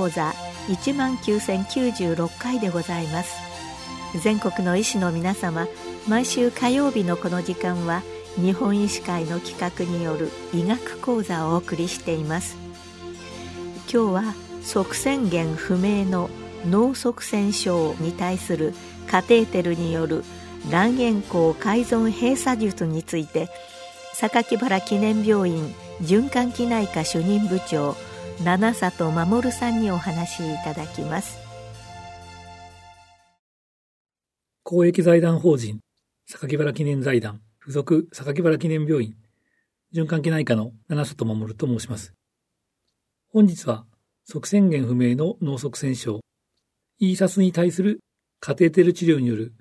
[0.00, 0.32] 講座
[0.68, 3.36] 19,096回でございます。
[4.22, 5.68] 全国の医師の皆様
[6.08, 8.02] 毎週火曜日のこの時間は
[8.36, 12.56] 日本医師会の企画による医学講座をお送りしています。
[13.92, 16.30] 今日は側線源不明の
[16.66, 18.72] 脳側線症に対する
[19.06, 20.24] カテーテルによる
[20.70, 23.50] 卵円孔改造閉鎖術について
[24.14, 27.96] 榊原記念病院循環器内科主任部長
[28.42, 31.38] 七里守さんにお話しいただきます
[34.62, 35.80] 公益財団法人
[36.26, 39.14] 榊原記念財団附属榊原記念病院
[39.94, 42.14] 循環器内科の七里守と申します
[43.28, 43.84] 本日は
[44.24, 46.20] 側線源不明の脳側線症
[46.98, 48.00] イーサスに対する
[48.40, 49.52] カテーテル治療による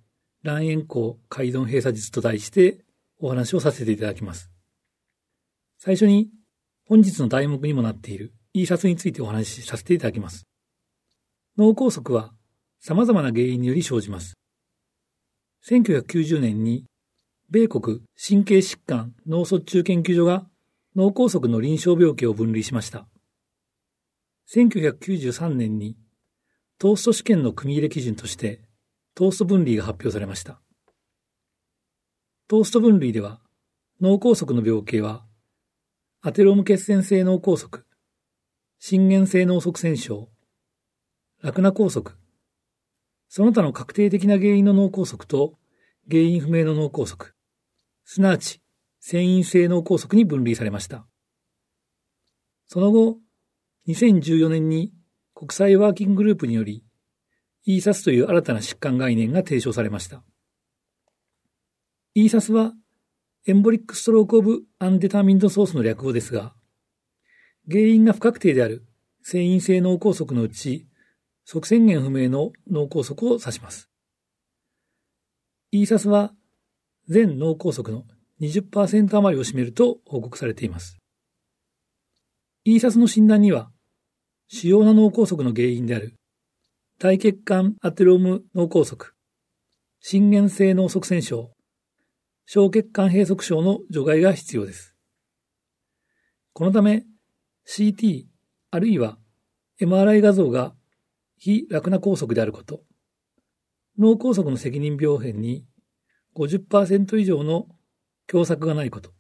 [0.44, 2.86] 卵円孔改造閉鎖術と題して
[3.20, 4.50] お話をさせていただきます。
[5.78, 6.30] 最初に
[6.88, 10.46] 本日の題目にもなっているイーサスについてお話しさせていただきます。
[11.58, 12.32] 脳梗塞は
[12.80, 14.36] 様々な原因により生じます。
[15.68, 16.86] 1990年に
[17.50, 20.48] 米国神経疾患脳卒中研究所が
[20.96, 23.08] 脳梗塞の臨床病気を分類しました。
[24.54, 25.98] 1993年に
[26.80, 28.62] トースト試験の組み入れ基準として、
[29.14, 30.62] トースト分類が発表されました。
[32.48, 33.42] トースト分類では、
[34.00, 35.26] 脳梗塞の病形は、
[36.22, 37.84] アテローム血栓性脳梗塞、
[38.82, 40.30] 心原性脳側栓症、
[41.42, 42.16] ラクナ梗塞、
[43.28, 45.60] その他の確定的な原因の脳梗塞と
[46.10, 47.34] 原因不明の脳梗塞、
[48.06, 48.62] すなわち
[49.02, 51.06] 繊維性脳梗塞に分類されました。
[52.68, 53.18] その後、
[53.90, 54.94] 2014年に
[55.36, 56.86] 国際ワーキンググループにより、
[57.68, 60.24] ESAS という新たな疾患概念が提唱されました。
[62.16, 62.72] ESAS は、
[63.46, 66.56] エンボリックストロークオブアンデタミンドソースの略語ですが、
[67.72, 68.84] 原因が不確定である
[69.22, 70.88] 潜因性脳梗塞のうち、
[71.46, 73.92] 塞栓源不明の脳梗塞を指します。
[75.72, 76.34] ESAS は、
[77.08, 78.06] 全脳梗塞の
[78.42, 80.98] 20%余りを占めると報告されています。
[82.66, 83.72] ESAS の診断には、
[84.48, 86.16] 主要な脳梗塞の原因である
[86.98, 88.98] 大血管アテローム脳梗塞、
[90.02, 91.52] 心原性脳側栓症、
[92.48, 94.96] 小血管閉塞症の除外が必要です。
[96.54, 97.04] このため
[97.70, 98.26] CT
[98.72, 99.20] あるいは
[99.80, 100.74] MRI 画像が
[101.38, 102.82] 非楽な梗塞であること、
[104.00, 105.66] 脳梗塞の責任病変に
[106.36, 107.68] 50%以上の
[108.28, 109.12] 狭窄がないこと、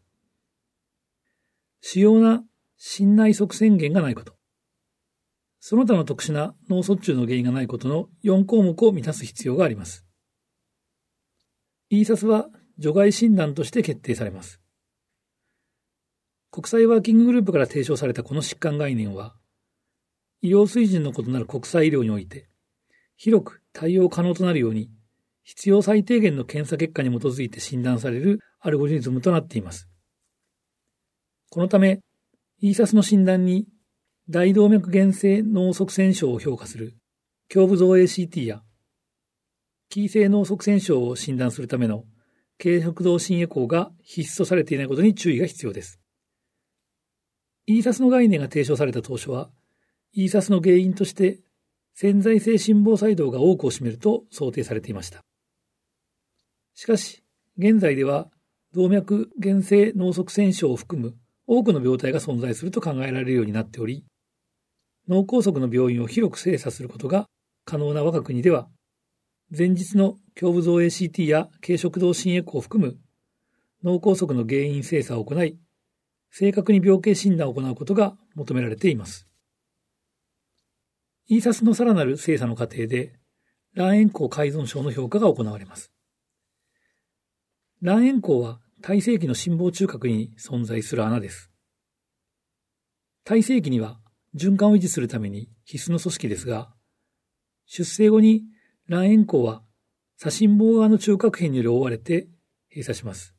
[1.82, 2.44] 主要な
[2.76, 4.34] 心内側線源がないこと、
[5.60, 10.08] その他の特殊な脳卒中の原因がないことの4項目を満たす必要があります。
[11.92, 12.50] ESAS は
[12.80, 14.59] 除外診断として決定されます。
[16.52, 19.36] 国際ワーキンググループから提唱されたこの疾患概念は、
[20.42, 22.50] 医療水準の異なる国際医療において、
[23.18, 24.90] 広く対応可能となるように、
[25.44, 29.90] 必要最低限の検査結果に基づいて診断されるアルゴリズムとなっています。
[31.50, 32.00] このため、
[32.62, 33.68] ESAS の診断に
[34.30, 36.96] 大動脈原性脳側栓症を評価する
[37.54, 38.64] 胸部造 ACT や、
[39.90, 42.06] キー性脳側栓症を診断するための
[42.62, 45.99] 軽食道心エコーが必須とされていないことに注意が必要です。
[47.70, 49.52] ESAS の概念が提唱された当初は、
[50.18, 51.40] ESAS の原因として
[51.94, 55.24] 潜在性心房細動が多くを占めると想定されていました。
[56.74, 57.24] しかし、
[57.60, 58.28] 現在では
[58.74, 61.16] 動脈原性脳側栓症を含む
[61.46, 64.04] 多くの病態が存在すると考えられるようになっており、
[65.08, 67.28] 脳梗塞の病院を広く精査することが
[67.66, 68.68] 可能な我が国では、
[69.56, 72.98] 前日の胸部造 ACT や軽食道心エコを含む
[73.84, 75.58] 脳梗塞の原因精査を行い、
[76.32, 79.28] 正確に病形診断を行うことが求められています。
[81.28, 83.14] イーサスのさらなる精査の過程で、
[83.76, 85.92] 卵円孔改造症の評価が行われます。
[87.82, 91.52] 卵円孔は体性器の心房中核に存在する穴です。
[93.26, 94.00] 体性器には
[94.36, 96.74] 循環を維持するために必須の組織ですが、
[97.66, 98.44] 出生後に
[98.88, 99.64] 卵円孔は
[100.18, 102.28] 左心房側の中核片により覆われて
[102.70, 103.36] 閉鎖します。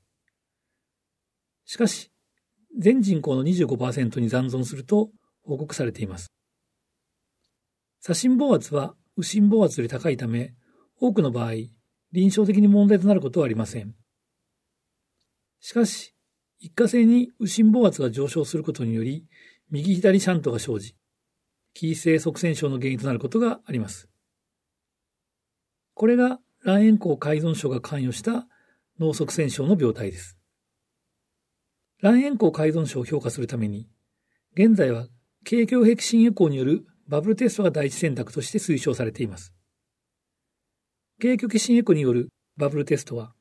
[1.65, 2.11] しかし、
[2.79, 5.11] 全人口の25%に残存すると
[5.43, 6.33] 報告されています。
[8.01, 10.55] 左心房圧は右心房圧より高いため、
[11.01, 11.53] 多くの場合、
[12.13, 13.95] 臨床的に問題となることはありません。
[15.61, 16.15] しかし、
[16.59, 19.27] 一過性に右心房圧が上昇することにより、
[19.71, 20.97] 右左シャントが生じ、
[21.75, 24.09] キー性側線症の原因となることがあります。
[25.95, 28.47] これが卵円孔改造症が関与した
[28.99, 30.40] 脳側線症の病態です。
[32.03, 33.89] 卵円孔改造症を評価するために、
[34.55, 35.07] 現在は、
[35.45, 39.55] 軽胸壁心エコーによるバブルテストが第一選択として推奨されています。
[41.21, 43.35] 経虚心エコーによるバブルテストは、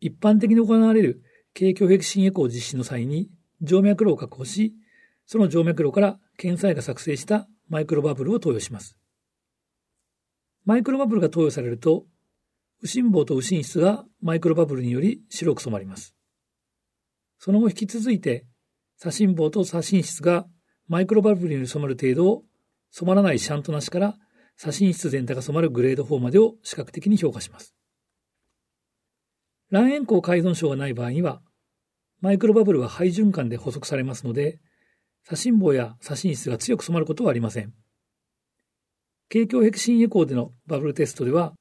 [0.00, 1.22] 一般的に行われる
[1.54, 3.30] 経虚壁心エコを実施の際に
[3.66, 4.74] 静脈炉を確保し、
[5.26, 8.98] その静脈炉から検査医が作成したマイクロバブルを投与します。
[10.64, 12.06] マイクロバブルが投与されると、
[12.82, 16.13] 右心房と右心室がマイクロバブルにより白く染まります。
[17.44, 18.46] その後引き続いて、
[18.96, 20.46] 左心房と左心室が
[20.88, 22.42] マイクロバブルにより染まる程度を
[22.90, 24.14] 染まらないシャントなしから
[24.56, 27.74] 左心室全体が染まるグレード4までを視覚的に評価します。
[29.70, 31.42] 卵円孔改存症がない場合には、
[32.22, 34.58] マイクロバブルは肺循環で補足されますので、
[35.24, 37.74] 左心房や左心室が強く染まることはありません。
[39.28, 41.52] 経境壁心エコーでのバブルテストでは、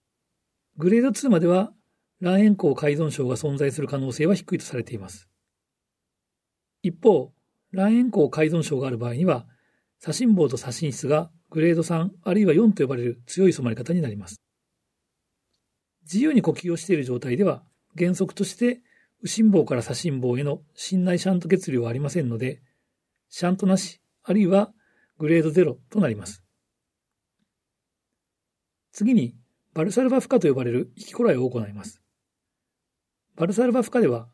[0.77, 1.73] グレード2までは
[2.21, 5.27] 卵円孔改存症が存在する可能性は低いとされています。
[6.83, 7.33] 一方、
[7.71, 9.47] 卵円孔改存症がある場合には、
[9.99, 14.41] 左心房と左心室がグレード3あるいは4と呼ばれる強い染まり方になります。
[16.03, 17.63] 自由に呼吸をしている状態では、
[17.97, 18.81] 原則として
[19.21, 22.61] 右心房から左心房への心内シャント血流はありませんので、
[23.29, 24.73] シャントなし、あるいは
[25.17, 26.43] グレード0となります。
[28.91, 29.37] 次に、
[29.73, 32.01] バルサルバ負荷と呼ばれる息こらえを行います。
[33.35, 34.27] バルサルバ負荷では、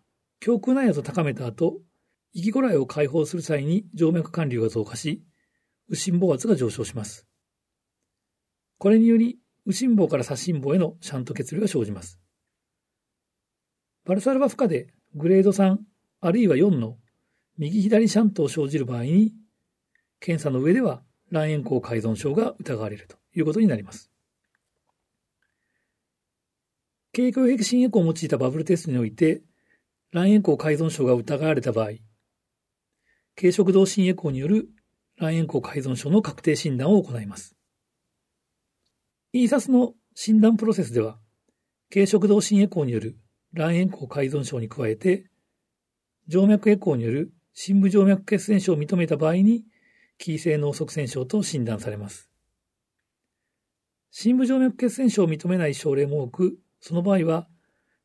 [0.45, 1.79] 胸腔内圧を高めた後、
[2.33, 5.23] 息こらえを解放する際に静脈管流が増加し、
[5.87, 7.27] 右心房圧が上昇します。
[8.77, 12.19] これにより、右心房から左心房へのシャント血流が生じます。
[14.05, 15.77] バルサルバ負荷でグレード3
[16.21, 16.97] あるいは4の
[17.57, 19.33] 右左シャントを生じる場合に、
[20.19, 24.11] 検査の上では卵円孔改存症が疑われるということになります。
[27.11, 29.41] 経口壁心エコを用いたバブルテストにおいて、
[30.11, 31.91] 卵円孔改存症が疑われた場合、
[33.39, 34.67] 軽食道心エコーによる
[35.17, 37.55] 卵円孔改存症の確定診断を行います。
[39.33, 41.19] ESAS の診断プロセスでは、
[41.89, 43.17] 軽食道心エコーによる
[43.55, 45.29] 卵円孔改存症に加えて、
[46.29, 49.63] 静脈エコーによる深部静脈血栓症を認めた場合に、
[50.17, 52.29] キー性脳塞栓症と診断されます。
[54.11, 57.47] 深部静脈血栓症を認めない症例も多く、その場合は、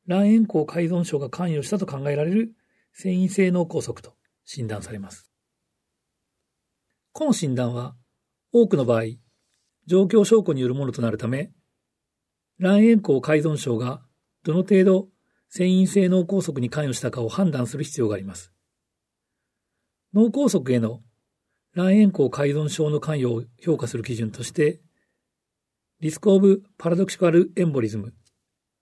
[0.06, 2.54] 卵円孔改存症が関与したと考えられる
[2.92, 5.30] 繊維性脳梗塞と診断されます。
[7.12, 7.96] この診断は、
[8.52, 9.02] 多くの場合、
[9.86, 11.52] 状況証拠によるものとなるため、
[12.60, 14.02] 卵円孔改存症が
[14.44, 15.08] どの程度
[15.48, 18.52] 繊維性脳梗塞に関与したかを判断する必要があります。
[20.12, 21.02] 脳梗塞への
[21.74, 24.80] 卵円孔改存症の関与を評価する基準として、
[26.00, 28.14] リスクオブパラドクシカルエンボリズム、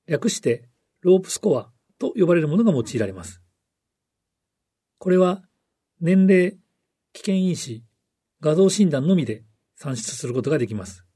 [0.07, 0.69] 略して
[1.01, 3.41] ロープスコアと呼ばれるものが用いられます。
[4.99, 5.43] これは
[6.05, 6.59] 年齢、
[7.13, 7.85] 危険因子、
[8.41, 9.45] 画像診断のみで
[9.77, 11.07] 算出することができます。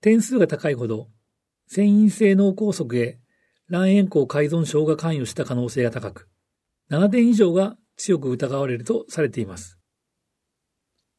[0.00, 1.08] 点数が高いほど、
[1.66, 3.18] 繊維性脳梗塞へ
[3.68, 6.28] 卵円孔改存症が関与した可能性が高く、
[6.88, 9.76] 7点以上が強く疑われるとされています。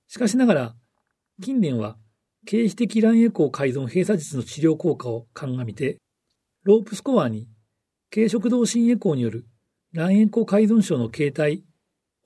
[0.08, 0.75] しかしながら、
[1.43, 1.98] 近年は
[2.46, 5.98] 経費的卵円孔改存閉鎖術の治療効果を鑑みて、
[6.63, 7.50] ロープスコアに
[8.13, 9.46] 軽食道心エコーによる
[9.93, 11.63] 卵円孔改存症の形態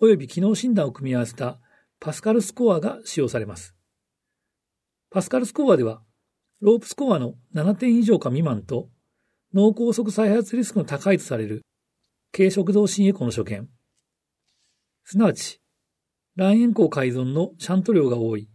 [0.01, 1.59] 及び機能診断を組み合わせた
[1.99, 3.75] パスカルスコアが使用されます。
[5.11, 6.01] パスカルスコアでは、
[6.59, 8.89] ロープスコアの7点以上か未満と
[9.53, 11.61] 脳梗塞再発リスクの高いとされる
[12.31, 13.67] 軽食道心エコの所見、
[15.03, 15.61] すなわち、
[16.35, 18.49] 卵円孔改存のシャント量が多い、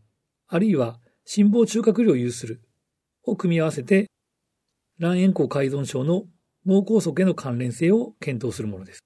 [0.48, 2.62] あるいは心房中核量を有する、
[3.24, 4.06] を組み合わせて、
[4.98, 6.24] 卵円孔改存症の
[6.64, 9.05] 脳梗塞への関連性を検討するものです。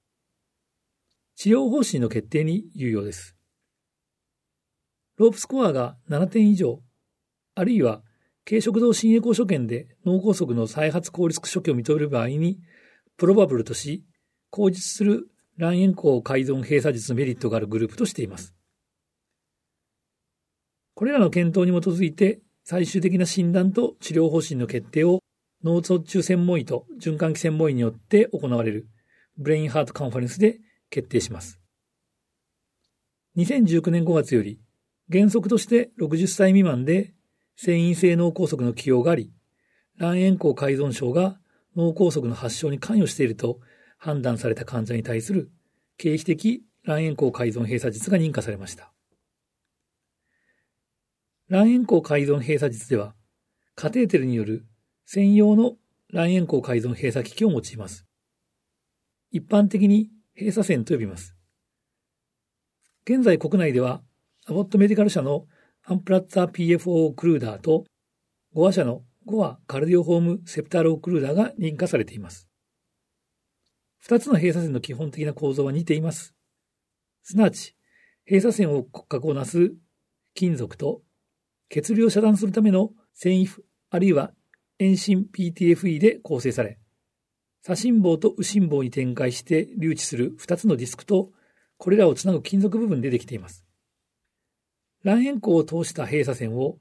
[1.41, 3.35] 治療方針の決定に有用です。
[5.17, 6.83] ロープスコアが7点以上、
[7.55, 8.03] あるいは
[8.47, 12.59] 軽食道心エコ所見で脳梗塞の再発効率初期を認める場合に、
[13.17, 14.05] プロバブルとし、
[14.51, 18.55] 口実する卵円孔改造閉鎖術のメリットがあるグループとしています。
[20.93, 25.21] これらの検討に基づいて、最終的な診断と治療方針の決定を
[25.65, 28.89] 脳卒中専門医と循環器専門医によって行われる
[29.39, 31.61] Brain Heart Conference で決定します。
[33.37, 34.61] 2019年5月より
[35.11, 37.15] 原則として60歳未満で
[37.57, 39.33] 潜因性脳梗塞の既往があり、
[39.99, 41.39] 卵円孔開存症が
[41.77, 43.61] 脳梗塞の発症に関与していると
[43.99, 45.51] 判断された患者に対する
[45.97, 48.93] 経皮的卵円孔開存閉鎖術が認可されました。
[51.51, 53.15] 卵円孔開存閉鎖術では、
[53.75, 54.67] カテーテルによる
[55.05, 55.77] 専用の
[56.13, 58.07] 卵円孔改存閉鎖機器を用います。
[59.33, 61.37] 一般的に閉鎖線と呼びます。
[63.05, 64.03] 現在国内では、
[64.47, 65.47] アボットメディカル社の
[65.85, 67.85] アンプラッツァ PFO クルーダーと
[68.55, 72.49] 5話社の5話カルディオホームセプタールオクルーダーが認可されています。
[74.07, 76.35] 2つの閉鎖線の基本的な構造は似ています。
[77.23, 77.77] すなわち、
[78.25, 79.75] 閉鎖線を骨格をなす
[80.35, 81.03] 金属と
[81.69, 83.47] 血流を遮断するための繊維
[83.91, 84.33] あるいは
[84.79, 86.79] 遠心 PTFE で構成され、
[87.63, 91.31] 左心房と右心房に展開して留置する2つのディスクと
[91.77, 93.65] これらをつなぐ金属部分でできています。
[95.03, 96.79] 卵円孔を通した閉鎖線を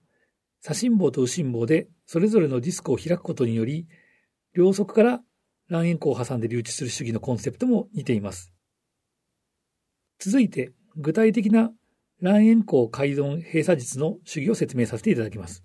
[0.61, 3.87] 左心房と右心房でそれぞれのディスクを開くことにより、
[4.53, 5.21] 両側から
[5.69, 8.51] 卵円孔を挟んで留置する主義のコンセプトも似ています。
[10.19, 11.71] 続いて、具体的な
[12.21, 15.63] 卵円孔改造閉鎖術の主義を説明させていただきます。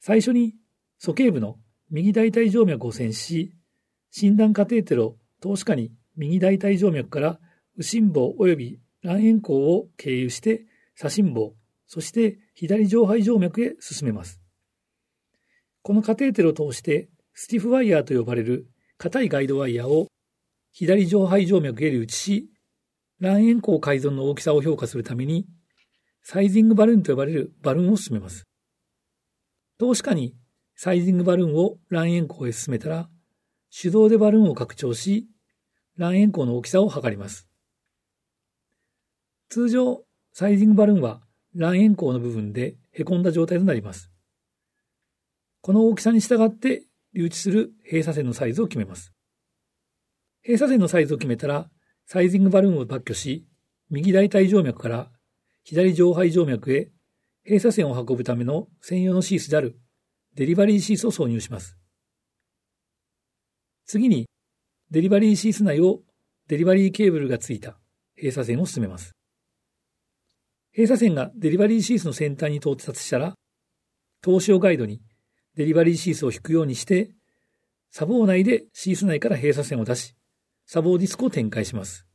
[0.00, 0.54] 最初に、
[0.98, 1.58] 鼠径部の
[1.90, 3.54] 右大腿静脈を栓し、
[4.10, 7.40] 診断カテーテルを投資下に右大腿静脈から
[7.76, 11.54] 右心房及び卵円孔を経由して左心房、
[11.86, 14.40] そして左上肺静脈へ進めます。
[15.82, 18.68] このカテーテルを通してスティフワイヤーと呼ばれる
[18.98, 20.08] 硬いガイドワイヤーを
[20.72, 22.50] 左上肺静脈へ留置し、
[23.20, 25.46] 卵円孔改造の大きさを評価するために、
[26.22, 28.44] サイジングバルーンと呼ばれるバルーンを進めます。
[29.78, 30.34] 投資下に
[30.80, 33.08] サイジングバルーンを卵円孔へ進めたら、
[33.76, 35.26] 手動でバルーンを拡張し、
[35.98, 37.48] 卵円孔の大きさを測ります。
[39.48, 41.20] 通常、サイジングバルーンは
[41.52, 44.12] 卵円孔の部分で凹んだ状態となります。
[45.62, 49.12] この大きさに従って留置する閉鎖線のサイズを決めます。
[50.44, 51.68] 閉鎖線のサイズを決めたら、
[52.06, 53.48] サイジングバルーンを抜去し、
[53.90, 55.10] 右大腿静脈から
[55.64, 56.92] 左上肺静脈へ
[57.44, 59.76] 閉鎖線を運ぶための専用のシースである
[60.38, 61.76] デリバリーシースを挿入します。
[63.86, 64.28] 次に、
[64.88, 66.02] デリバリーシース内を
[66.46, 67.76] デリバリーケーブルがついた
[68.16, 69.10] 閉鎖線を進めます。
[70.70, 73.34] 閉鎖線がデリバリーシースの先端に到達したら、
[74.22, 75.00] 投資をガイドに
[75.56, 77.10] デリバリーシースを引くようにして、
[77.90, 80.14] 砂防内でシース内から閉鎖線を出し、
[80.66, 82.06] 砂防ディスクを展開します。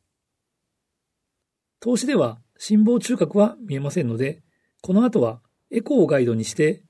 [1.82, 4.44] 投資では心房中核は見えませんので、
[4.82, 6.86] この後はエコーをガイドにして、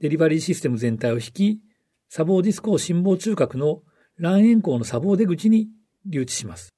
[0.00, 1.60] デリバリーシステム全体を引き、
[2.08, 3.82] 砂防ディスクを心房中核の
[4.20, 5.68] 卵円孔の砂防出口に
[6.06, 6.72] 留置します。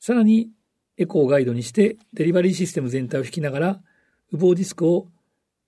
[0.00, 0.50] さらに、
[0.96, 3.80] エコーをガイドにしてデリバリーシステム全体を引きながら、
[4.30, 5.08] 羽房ディスクを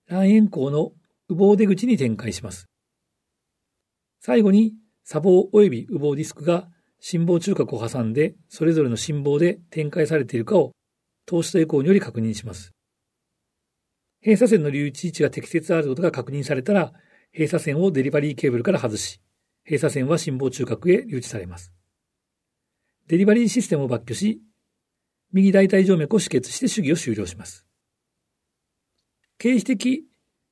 [0.07, 0.93] 卵円孔の
[1.29, 2.65] 羽房出口に展開します。
[4.19, 4.73] 最後に、
[5.03, 6.69] 砂防及び羽房ディスクが
[6.99, 10.71] 心房中核を挟んで、それぞれの心房で展開されているかを、
[11.25, 12.71] 投資とエコーにより確認します。
[14.23, 16.93] 閉鎖線の留置位置が適切であることが確認されたら、
[17.33, 19.19] 閉鎖線をデリバリーケーブルから外し、
[19.65, 21.73] 閉鎖線は心房中核へ留置されます。
[23.07, 24.41] デリバリーシステムを抜去し、
[25.31, 27.65] 右大腿静脈を止血して主義を終了します。
[29.37, 30.05] 経費的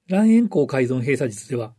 [0.08, 1.76] 卵円孔改造閉鎖術では、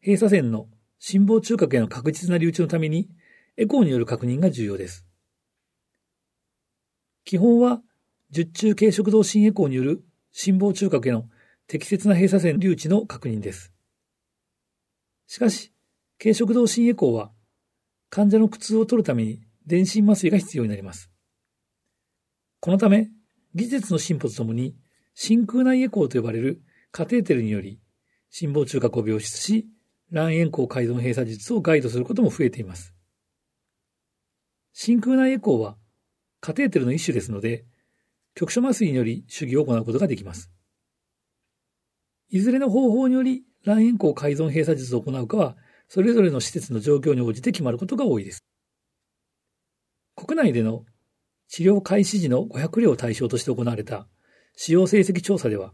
[0.00, 3.08] 閉鎖線の心房中核への確実な留置のために、
[3.56, 5.06] エコーによる確認が重要です。
[7.24, 7.82] 基本は、
[8.30, 10.04] 十中軽食道心エコーによる
[10.40, 11.24] 心房中核への
[11.66, 13.72] 適切な閉鎖線留置の確認です。
[15.26, 15.72] しかし、
[16.16, 17.32] 軽食道心エコーは、
[18.08, 21.10] 患者の苦痛を取るために電心麻酔が必要になります。
[22.60, 23.10] このため、
[23.56, 24.76] 技術の進歩とともに、
[25.12, 27.80] 真空内エコーと呼ばれるカテーテルにより
[28.30, 29.66] 心房中核を病出し、
[30.12, 32.94] 卵円孔改造閉鎖術をガイドすることも増えています。
[34.72, 35.76] 真空内エコーは
[36.38, 37.64] カテーテルの一種ですので、
[38.38, 40.48] 局所麻酔により主義を行うことができます。
[42.28, 45.56] いずれの方法により卵円孔改造閉鎖術を行うかは、
[45.88, 48.44] それぞれの施設の状況に応じて決まることが多いです。
[50.14, 50.84] 国内での
[51.48, 54.06] 治療開始時の500例を対象として行われた
[54.54, 55.72] 使用成績調査では、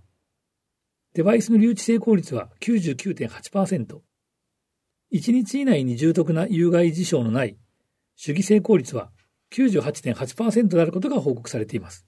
[1.12, 4.00] デバイスの留置成功率は99.8%。
[5.12, 7.58] 1日以内に重篤な有害事象のない
[8.16, 9.10] 主義成功率は
[9.52, 12.06] 98.8%であることが報告されています。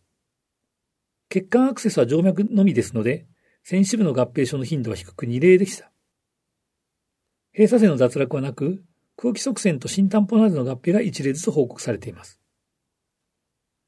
[1.28, 3.26] 血管アクセスは静脈のみですので、
[3.62, 5.90] センシブの合併症の頻度は低く2例でした。
[7.52, 8.84] 閉鎖線の脱落はなく、
[9.16, 12.40] 空気側線と新担保などの合併が1例ずつ報告されています。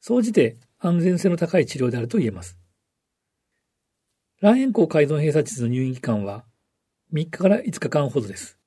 [0.00, 2.58] 総じて安全性の高い治療であると言えます。
[4.40, 6.44] 卵円孔改造閉鎖術の入院期間は
[7.12, 8.58] 3日から5日間ほどです。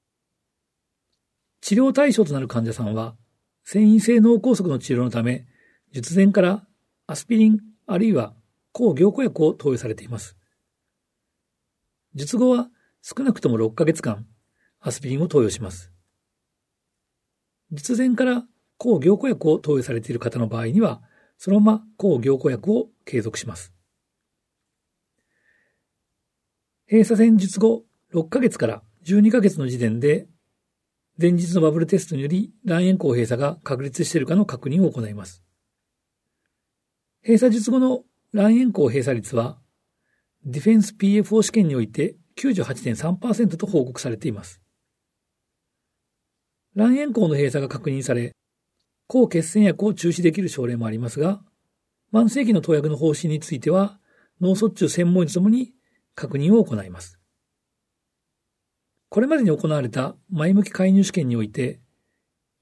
[1.62, 3.16] 治療対象となる患者さんは、
[3.64, 5.46] 繊維性脳梗塞の治療のため、
[5.92, 6.68] 術前から
[7.06, 8.34] アスピリンあるいは
[8.72, 10.38] 抗凝固薬を投与されています。
[12.14, 12.70] 術後は
[13.02, 14.28] 少なくとも6ヶ月間、
[14.80, 15.92] アスピリンを投与します。
[17.72, 18.46] 術前から
[18.78, 21.02] 抗凝固薬を投与されている方の場合には、
[21.38, 23.74] そのまま抗凝固薬を継続します。
[26.90, 30.28] 閉鎖戦術後6ヶ月から12ヶ月の時点で、
[31.20, 35.44] 前日のバブルテストにより卵円孔閉鎖が確立しているかの確認を行います。
[37.24, 39.60] 閉鎖術後の卵円孔閉鎖率は、
[40.46, 44.62] ディフェンス PFO 試験において98.3%と報告されています。
[46.76, 48.32] 卵円孔の閉鎖が確認され、
[49.08, 51.42] 抗血栓薬を中止できる症例もありますが、
[52.14, 54.00] 慢性期の投薬の方針については、
[54.40, 55.74] 脳卒中専門医とともに
[56.16, 57.20] 確認を行います。
[59.10, 61.82] これまでに行われた前向き介入試験において、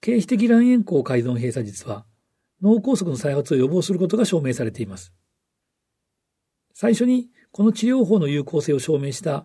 [0.01, 2.07] 経費的卵円孔改造閉鎖術は
[2.63, 5.13] 脳梗塞の再発を予防することが証明されています。
[6.81, 9.43] 最初にこの治療法の有効性を証明した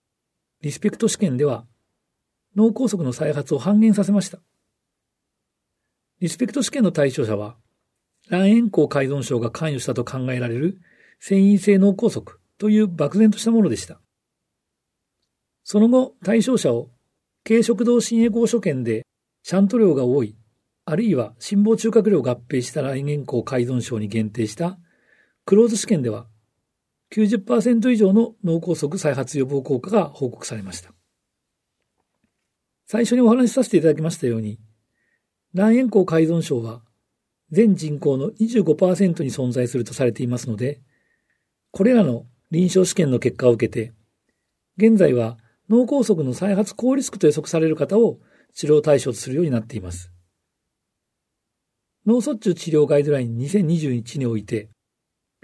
[0.60, 1.66] リスペクト試験では
[2.54, 4.38] 脳梗塞の再発を半減させました。
[6.20, 7.56] リスペクト試験の対象者は
[8.30, 10.78] 卵円孔改造症が関与したと考えられる
[11.18, 12.22] 繊維性脳梗塞
[12.56, 14.00] という漠然としたものでした。
[15.64, 16.90] その後、対象者を
[17.42, 19.04] 軽食道心エコー所見で
[19.42, 20.36] シャント量が多い、
[20.84, 24.78] あるいは心房中核量合併した来年口改造症に限定した
[25.44, 26.28] クローズ試験では
[27.14, 30.92] 90%以上の脳梗塞再発予防効果が報告されました。
[32.86, 34.58] 最初にお話しさせていただきましたように、
[35.54, 36.82] 卵円孔改造症は
[37.52, 40.80] 全人口の25%に存在するとされていますので、
[41.70, 43.92] これらの臨床試験の結果を受けて、
[44.76, 45.38] 現在は
[45.70, 48.18] 脳梗塞の再発高リスクと予測される方を
[48.54, 50.10] 治療対象とするようになっています。
[52.06, 54.68] 脳卒中治療ガイドライン2021において、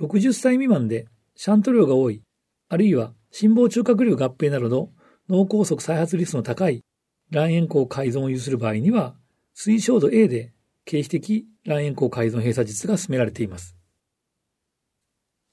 [0.01, 1.07] 60歳未満で
[1.43, 2.21] シャント量が多い、
[2.69, 4.91] あるいは心房中核瘤合併などの
[5.31, 6.85] 脳梗塞再発リスクの高い
[7.33, 9.17] 卵円孔改造を有する場合には、
[9.57, 10.53] 推奨度 A で
[10.85, 13.75] 経費的卵円孔改造閉鎖術が進められています。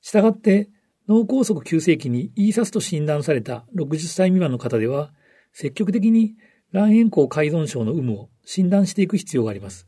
[0.02, 0.68] したがって、
[1.08, 5.14] 脳梗塞急性期に ESAS と診断された60歳未満の方では、
[5.54, 6.36] 積極的に
[6.74, 9.88] 卵円孔改造症の有無を診断していく必要があります。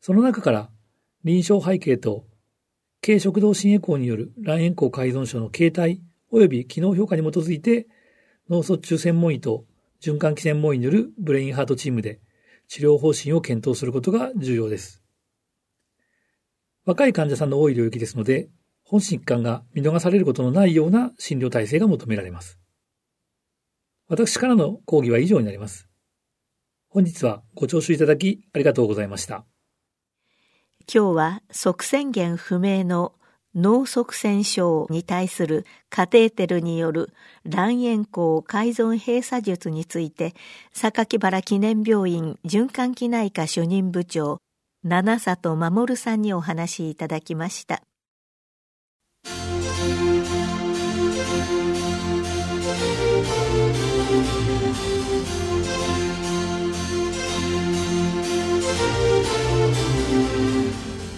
[0.00, 0.68] その中から、
[1.22, 2.26] 臨床背景と、
[3.00, 7.86] 軽食道心エコーによる卵円孔改造症の形態及び機能評価に基づいて、
[8.50, 9.64] 脳卒中専門医と
[10.00, 12.20] 循環器専門医によるブレインハートチームで
[12.68, 15.02] 治療方針を検討することが重要です。
[16.84, 18.48] 若い患者さんの多い領域ですので、
[18.82, 22.58] 本心一貫が見逃されることのないような診療体制が求められます。
[24.08, 25.88] 私からの講義は以上になります。
[26.88, 29.44] 本日はご聴取いただきありがとうございました。
[30.90, 33.12] 今日は側線源不明の
[33.54, 37.10] 脳側線症に対するカテーテルによる
[37.46, 40.34] 卵円孔改造閉鎖術について
[40.72, 44.38] 榊原記念病院循環器内科主任部長
[44.82, 47.82] 七里守さんにお話しいただきました。